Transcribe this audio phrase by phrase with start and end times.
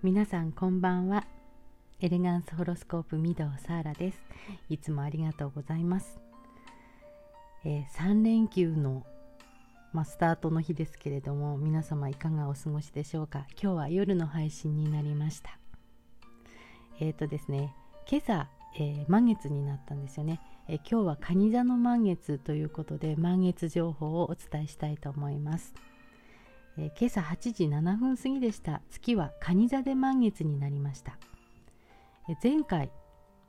[0.00, 1.26] 皆さんこんばんは。
[2.00, 4.20] エレガンスホロスコープ御堂サーラです。
[4.68, 6.20] いつもありがとうございます、
[7.64, 9.04] えー、3連休の
[9.92, 13.46] まあ、スタートの日ですけれども皆様いかがお過ごしでしょうか。
[13.60, 15.58] 今日は夜の配信になりました。
[17.00, 17.74] えっ、ー、とですね
[18.08, 25.74] 今朝、えー、満月になったんですよね、えー、今日は蟹座の満月ということで満月情報をお伝えしたいと思います。
[26.80, 28.82] え今朝8時7分過ぎでした。
[28.88, 31.18] 月は蟹座で満月になりました、
[32.28, 32.92] え前回、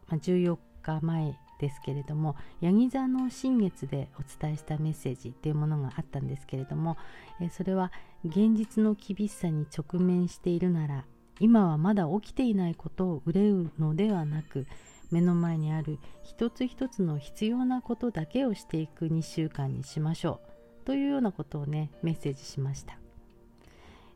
[0.07, 6.97] まあ、14日前ですけれどもヤギ座の新月でお伝えしたメッセージっていうものがあったんですけれども、
[7.39, 7.91] えそれは
[8.25, 11.05] 現実の厳しさに直面しているなら
[11.39, 14.65] 今はまだ起きていないことを憂うのではなく
[15.11, 20.41] 目の前にある一つ一つの必要なことだけをしていく2週間にしましょ
[20.83, 20.85] う。
[20.85, 22.98] というようなことをねメッセージしました。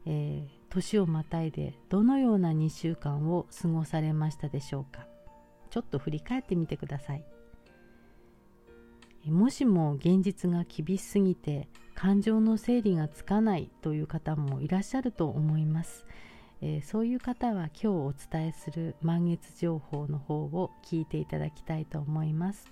[0.06, 5.08] えー、年をまたいでどのような2週間を過ごされましたでしょうか？
[5.70, 7.26] ちょっと振り返ってみてください。
[9.26, 16.06] もしも現実が厳しすぎて感情の整理がつかないという方もいらっしゃると思います、
[16.60, 22.70] えー、そういう方は今日お伝えする満月情報の方を聞いていただきたいと思います、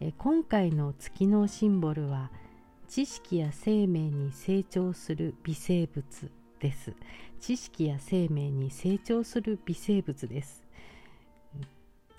[0.00, 2.30] えー、今回の月のシンボルは
[2.88, 6.94] 「知識や生命に成長する微生物です。
[7.40, 10.64] 知識や生命に成長する微生物です、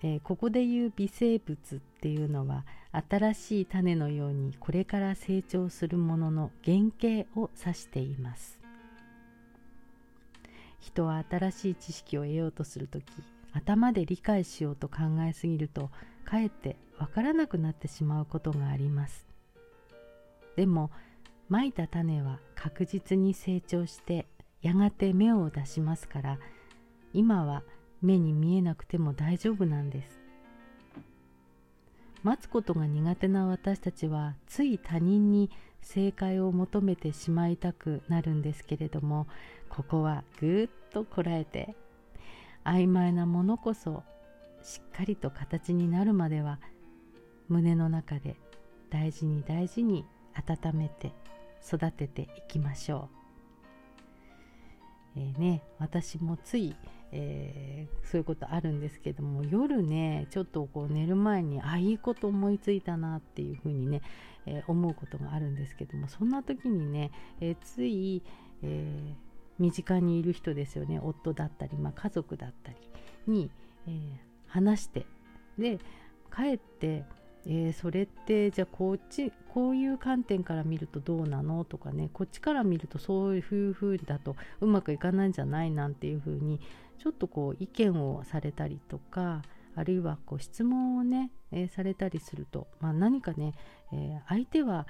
[0.01, 2.65] えー、ここで言う微生物っていうのは
[3.09, 8.59] 新しい種のようにこれから成長するものの原型を指しています。
[10.79, 13.03] 人は新しい知識を得ようとする時
[13.51, 15.89] 頭で理解しようと考えすぎると
[16.23, 19.27] かえってわからなくなってしまうことがあります。
[20.58, 20.91] でも
[21.47, 24.25] まいた種は確実に成長して
[24.61, 26.40] やがて芽を出しますから
[27.13, 27.63] 今は
[28.01, 30.19] 目に見えなくても大丈夫なんです。
[32.23, 35.50] 待つことが苦手な私たちはつい他人に
[35.81, 39.28] 正解を求めてしまいたくなるんですけれども
[39.69, 41.75] ここはぐっとこらえて
[42.66, 44.03] 曖昧なものこそ
[44.63, 46.59] しっかりと形になるまでは
[47.47, 48.35] 胸の中で
[48.89, 50.03] 大事に大事に
[50.38, 51.14] 温めて
[51.66, 53.18] 育てていきましょう。
[55.18, 56.75] えー、ね、私もつい、
[57.12, 64.02] えー、そういうことあるんですけども夜ねちょっとこう寝る前にあいいこと思いついたなっていうふうにね、
[64.46, 67.12] えー、思うことがあるんですけどもそんな時にね、
[67.42, 68.22] えつい、
[68.62, 69.16] え
[69.58, 72.78] 身近にいる人ですよね夫だったり、まあ、家族だったり
[73.25, 73.50] に、
[73.88, 75.08] え話して
[75.58, 75.80] で
[76.36, 77.06] 帰って
[77.46, 86.59] えー、それってじゃあこっちこういう観点から見るとどうなのとかねこっちから見るとそういう風だとうまくいかないんじゃないなんていう風に
[87.00, 89.44] ちょっとこう意見をされたりとか
[89.75, 93.54] あるいはこう質問をね、えー、されたりすると、まあ、何かね、
[93.94, 94.88] えー、相手は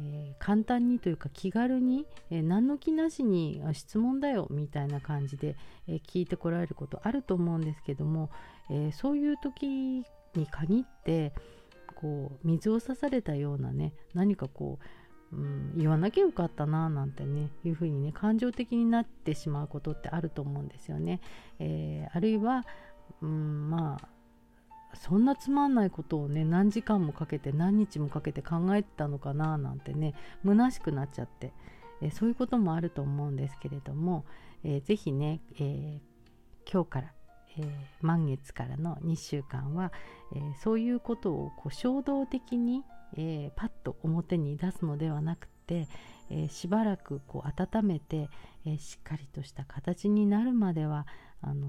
[0.00, 8.30] えー、簡単にというか気軽に、えー、何の気なしに質問だよみたいな感じで、えー、聞いてこられることあると思うんですけども、
[8.70, 9.66] えそういう時
[10.34, 11.34] に限って、
[12.02, 14.80] こう水を差されたようなね何かこ
[15.32, 21.20] う、うん、言わなきゃよかったななんてねいうふうにね感情的になってしまうことってあると思うんですよね。
[21.60, 22.66] えー、あるいは、
[23.22, 24.08] うん、まあ
[24.96, 30.14] そんなつまんないことをね何時間もかけて何日もかけて考えてたのかななんてね
[30.44, 31.52] 虚しくなっちゃって、
[32.02, 34.26] えー、そういうこともあると思うんですけれども、
[34.64, 37.12] えー、ぜひね、えー、今日から
[37.58, 37.66] えー、
[38.00, 39.92] 満月からの2週間は、
[40.34, 42.82] えー、そういうことをこう衝動的に、
[43.16, 45.86] えー、パッと表に出すのではなくて、
[46.28, 48.28] えしばらくこう温めて、
[48.66, 51.06] えしっかりとした形になるまでは
[51.40, 51.68] あの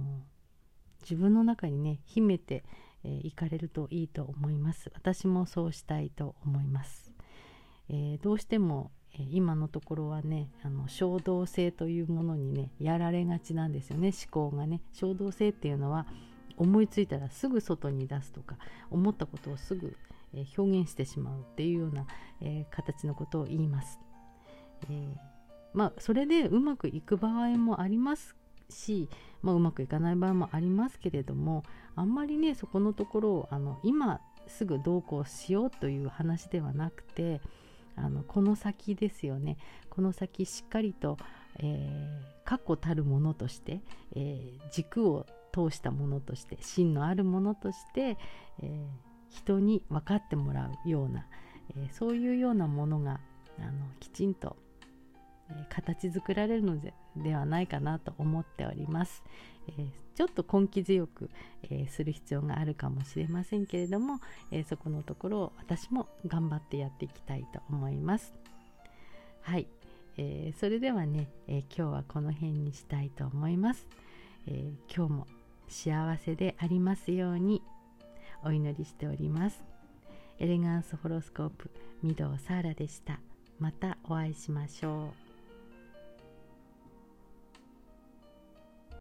[1.01, 2.63] 自分の中にね秘めて
[3.03, 4.89] い、えー、かれるといいと思います。
[4.95, 7.11] 私もそうしたいと思います、
[7.89, 14.81] えどうしても今のところはねあの衝動性というものにねやられがちなんですよね思考がね。
[14.93, 16.07] 衝動性っていうのは
[16.57, 18.57] 思いついたらすぐ外に出すとか
[18.91, 19.95] 思ったことをすぐ、
[20.35, 22.05] え表現してしまうっていうような、
[22.41, 23.99] えー、形のことを言います、
[24.89, 25.15] えー、
[25.73, 28.35] まあそれでうまくいく場合もあります
[28.69, 29.09] し、
[29.41, 31.63] まあ、うまくいかない場合もありますけれども
[31.95, 37.41] あんまりねそこのところをあの今すぐどうこうしようという話ではなくて
[37.95, 39.57] あのこの先ですよね。
[39.89, 41.17] この先しっかりと、
[41.59, 43.81] えー、確固たるものとして、
[44.15, 48.17] えー、軸を通したものとして芯のあるものとして、
[48.61, 48.85] えー、
[49.29, 51.27] 人に分かってもらうような、
[51.75, 53.19] えそういうようなものが
[53.59, 54.57] あのきちんと、
[55.55, 59.23] え形作られるのでではないかなと思っております。
[59.77, 61.29] えちょっと根気強く、
[61.63, 64.19] えする必要があるかもしれませんけれども、
[64.51, 68.33] えそこのところを私も頑張ってやっていきたいと思います。
[69.41, 69.67] はい、
[70.17, 73.87] えー、それではね、えー、今日はこの辺にしたいと思います、
[74.47, 75.27] えー、今日も
[75.67, 77.61] 幸せでありますように
[78.43, 79.63] お祈りしております。
[80.39, 81.69] エレガンスホロスコープ
[82.03, 83.19] 御堂サーラでした。
[83.59, 85.22] またお会いしましょう。